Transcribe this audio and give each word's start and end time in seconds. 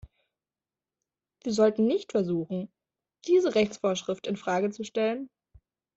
Wir 1.43 1.53
sollten 1.53 1.85
nicht 1.85 2.11
versuchen, 2.11 2.73
diese 3.27 3.53
Rechtsvorschrift 3.53 4.25
in 4.25 4.35
Frage 4.35 4.71
zu 4.71 4.83
stellen. 4.83 5.29